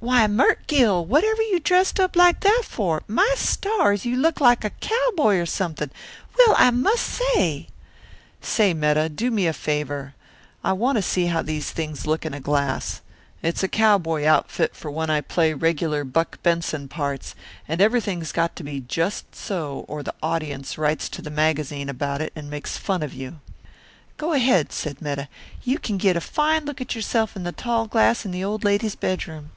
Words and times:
"Why, 0.00 0.26
Mert' 0.26 0.66
Gill, 0.66 1.02
whatever 1.06 1.40
you 1.40 1.58
dressed 1.58 1.98
up 1.98 2.14
like 2.14 2.40
that 2.40 2.64
for? 2.66 3.02
My 3.08 3.32
stars, 3.38 4.04
you 4.04 4.16
look 4.16 4.38
like 4.38 4.62
a 4.62 4.68
cowboy 4.68 5.38
or 5.38 5.46
something! 5.46 5.88
Well, 6.36 6.54
I 6.58 6.70
must 6.70 7.04
say!" 7.32 7.68
"Say, 8.42 8.74
Metta, 8.74 9.08
do 9.08 9.30
me 9.30 9.46
a 9.46 9.54
favour. 9.54 10.14
I 10.62 10.74
want 10.74 10.96
to 10.96 11.02
see 11.02 11.24
how 11.28 11.40
these 11.40 11.70
things 11.70 12.06
look 12.06 12.26
in 12.26 12.34
a 12.34 12.38
glass. 12.40 13.00
It's 13.42 13.62
a 13.62 13.66
cowboy 13.68 14.26
outfit 14.26 14.76
for 14.76 14.90
when 14.90 15.08
I 15.08 15.22
play 15.22 15.54
regular 15.54 16.04
Buck 16.04 16.36
Benson 16.42 16.86
parts, 16.86 17.34
and 17.66 17.80
everything's 17.80 18.30
got 18.30 18.54
to 18.56 18.62
be 18.62 18.80
just 18.82 19.34
so 19.34 19.86
or 19.88 20.02
the 20.02 20.12
audience 20.22 20.76
writes 20.76 21.08
to 21.08 21.22
the 21.22 21.30
magazines 21.30 21.88
about 21.88 22.20
it 22.20 22.30
and 22.36 22.50
makes 22.50 22.76
fun 22.76 23.02
of 23.02 23.14
you." 23.14 23.40
"Go 24.18 24.34
ahead," 24.34 24.70
said 24.70 25.00
Metta. 25.00 25.30
"You 25.62 25.78
can 25.78 25.96
git 25.96 26.14
a 26.14 26.20
fine 26.20 26.66
look 26.66 26.82
at 26.82 26.94
yourself 26.94 27.34
in 27.36 27.44
the 27.44 27.52
tall 27.52 27.86
glass 27.86 28.26
in 28.26 28.32
the 28.32 28.44
old 28.44 28.64
lady's 28.64 28.96
bedroom." 28.96 29.50